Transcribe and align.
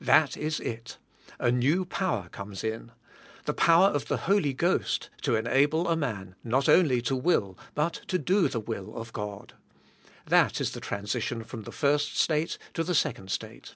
That 0.00 0.36
is 0.36 0.60
it. 0.60 0.98
A 1.40 1.50
new 1.50 1.84
power 1.84 2.28
comes 2.28 2.62
in. 2.62 2.92
The 3.46 3.52
power 3.52 3.88
of 3.88 4.06
the 4.06 4.18
Holy 4.18 4.52
Ghost, 4.52 5.10
to 5.22 5.34
enable 5.34 5.88
a 5.88 5.96
man, 5.96 6.36
not 6.44 6.68
only 6.68 7.02
to 7.02 7.16
will, 7.16 7.58
but 7.74 7.94
to 8.06 8.16
do 8.16 8.46
the 8.46 8.60
will 8.60 8.96
of 8.96 9.12
God. 9.12 9.54
That 10.26 10.60
is 10.60 10.70
the 10.70 10.80
transition 10.80 11.42
from 11.42 11.64
the 11.64 11.72
first 11.72 12.16
state 12.16 12.56
to 12.74 12.84
the 12.84 12.94
second 12.94 13.32
state. 13.32 13.74